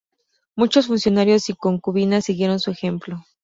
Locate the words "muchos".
0.55-0.87